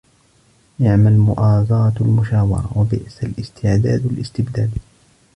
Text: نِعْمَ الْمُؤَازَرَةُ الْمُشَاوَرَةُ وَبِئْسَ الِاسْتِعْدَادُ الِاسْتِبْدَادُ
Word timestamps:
نِعْمَ 0.79 1.07
الْمُؤَازَرَةُ 1.07 1.93
الْمُشَاوَرَةُ 2.01 2.71
وَبِئْسَ 2.75 3.23
الِاسْتِعْدَادُ 3.23 4.05
الِاسْتِبْدَادُ 4.05 4.69